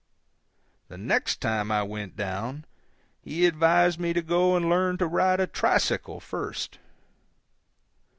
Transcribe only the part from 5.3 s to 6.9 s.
a tricycle first.